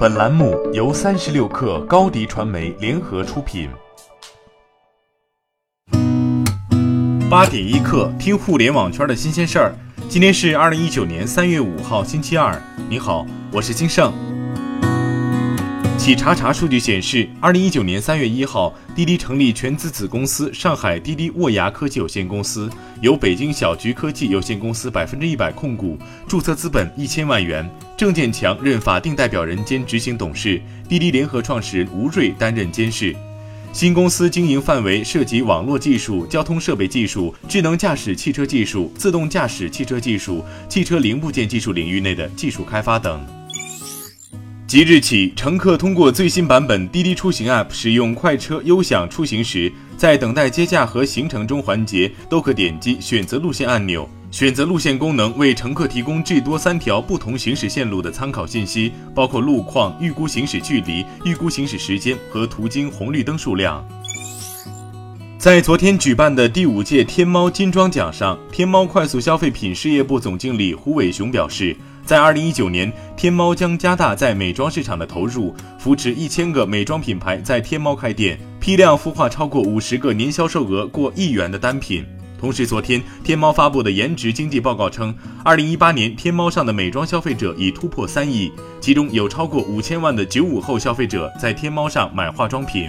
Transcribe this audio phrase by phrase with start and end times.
[0.00, 3.68] 本栏目由三十六氪高低传媒联合出品。
[7.28, 9.74] 八点一刻，听互联网圈的新鲜事儿。
[10.08, 12.58] 今天是二零一九年三月五号，星期二。
[12.88, 14.10] 你好，我是金盛。
[16.10, 22.68] 企查查数据显示，二零一九年三月一号，滴滴成立全资子公司上海滴滴沃牙科技有限公司，
[23.00, 25.96] 由北京小桔科技有限公司百分之一百控股，
[26.26, 27.64] 注册资本一千万元。
[27.96, 33.14] 郑建强任法定代表人兼执行董事，滴滴联合创始人吴瑞担任监事。
[33.72, 43.24] 新公司经营范围涉及网络技术、交通设备技术、智能驾驶汽车技术、自动驾驶汽车技术、汽车零部件技术领域内的技术开发等。
[44.70, 54.08] 即日起，乘客通过最新版本滴滴出行 App 使用快车优享出行时，在等待接驾和行程中环节都可点击选择路线按钮。
[54.30, 63.84] 选择路线功能为乘客提供至多三条不同行驶线路的参考信息，包括路况、预估行驶距离、预估行驶时间和途经红绿灯数量。
[65.36, 71.76] 在昨天举办的第五届天猫金装奖上，天猫快速消费品事业部总经理胡伟雄表示。
[72.10, 82.04] 在二零一九年，天猫将加大在美妆市场的投入，扶持一千个美妆品牌在天猫开店，批量孵化超过五十个年销售额过亿元的单品。
[82.36, 88.50] 同时，昨天天猫发布的颜值经济报告称，二零一八年天猫上的美妆消费者已突破三亿，
[88.80, 92.88] 其中有超过五千万的九五后消费者在天猫上买化妆品。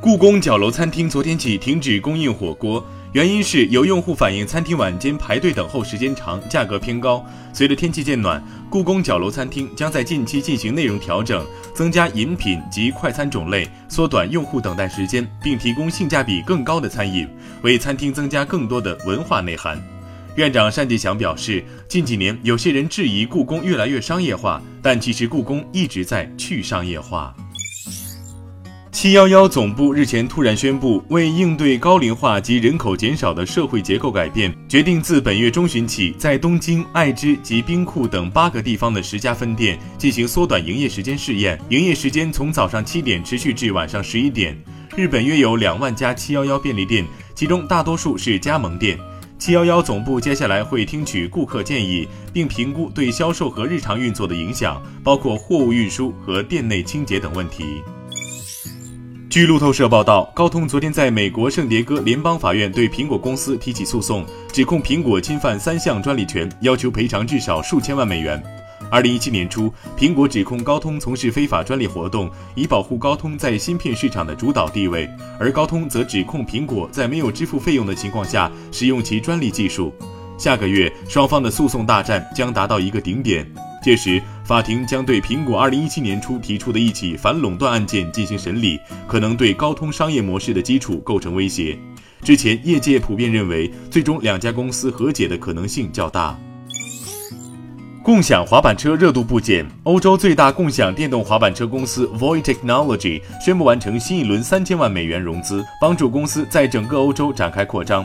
[0.00, 2.84] 故宫角楼餐厅昨天起停止供应火锅。
[3.12, 7.22] 原因是有用户反映餐厅晚间排队等候时间长，价格偏高。
[7.52, 17.28] 随着天气渐暖，故宫角楼餐厅将在近期进行内容调整，增加饮品及快餐种类，缩短用户等待时间，并提供性价比更高的餐饮，
[17.60, 19.78] 为餐厅增加更多的文化内涵。
[20.36, 27.36] 院长单霁翔表示，近几年有些人质疑故宫越来越商业化，但其实故宫一直在去商业化。
[29.02, 44.56] 七幺幺总部日前突然宣布，为应对高龄化及人口减少的社会结构改变，决定自本月中旬起，在东京、爱知及兵库等八个地方的十家分店进行缩短营业时间试验，营业时间从早上七点持续至晚上十一点。
[44.94, 47.04] 日本约有两万家七幺幺便利店，
[47.34, 48.96] 其中大多数是加盟店。
[49.36, 57.82] 七幺幺总部接下来会听取顾客建议，并评估对销售和日常运作的影响，包括货物运输和店内清洁等问题。
[59.32, 68.42] 据路透社报道，高通昨天在美国圣迭戈联邦法院对苹果公司提起诉讼，指控苹果侵犯三项专利权，要求赔偿至少数千万美元。
[68.90, 75.08] 二零一七年初，苹果指控高通从事非法专利活动，以保护高通在芯片市场的主导地位，
[75.40, 79.94] 而高通则指控苹果在没有支付费用的情况下使用其专利技术。
[80.36, 83.50] 下个月，双方的诉讼大战将达到一个顶点。
[83.82, 91.76] 届时，法庭将对苹果2017年初提出的一起反垄断案件进行审理，可能对高通商业模式的基础构成威胁。
[92.22, 96.38] 之前，业界普遍认为，最终两家公司和解的可能性较大。
[98.04, 108.04] 共享滑板车热度不减，欧洲最大共享电动滑板车公司 Voi Technology 宣布完成新一轮三千万美元融资，帮助公司在整个欧洲展开扩张。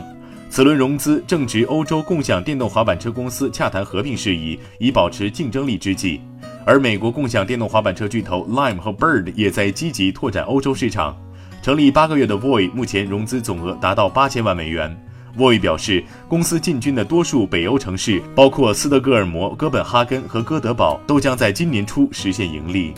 [0.50, 6.20] 此轮融资正值欧洲共享电动滑板车公司洽谈合并事宜，以保持竞争力之际，
[6.64, 11.16] 而美国共享电动滑板车巨头 Lime 和 Bird 也在积极拓展欧洲市场。
[11.62, 14.96] 成立八个月的 Voi 目前融资总额达到八千万美元。
[15.36, 22.94] Voi 表示，公司进军的多数北欧城市，包括斯德哥尔摩、哥本哈根和哥德堡，都将在今年初实现盈利。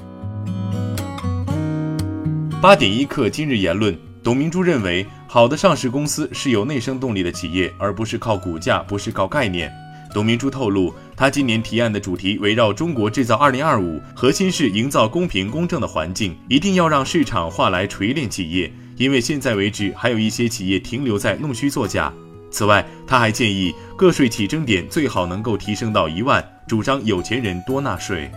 [2.62, 3.94] 八点一刻，今日言论。
[4.22, 9.72] 董明珠认为，好的上市公司是有内生动力的企业，而不是靠股价，不是靠概念。
[10.12, 22.12] 董明珠透露，她今年提案的主题围绕“中国制造 2025”，核心是营造公平公正的环境，一定要让市场化来锤炼企业，因为现在为止还有一些企业停留在弄虚作假。
[22.50, 28.28] 此外，他还建议个税起征点最好能够提升到一万，主张有钱人多纳税。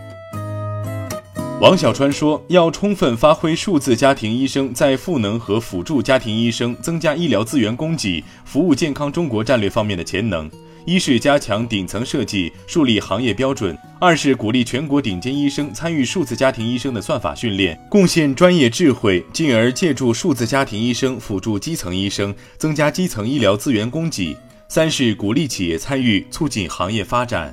[1.60, 10.50] 王小川说：“要充分发挥数字家庭医生在赋能和辅助家庭医生、增加医疗资源供给、服务健康中国战略方面的潜能。
[10.84, 24.36] 一是加强顶层设计，树立行业标准；二是鼓励全国顶尖医生参与数字家庭医生的算法训练，贡献专业智慧，进而借助数字家庭医生辅助基层医生，增加基层医疗资源供给。
[24.68, 27.52] 三是鼓励企业参与，促进行业发展。”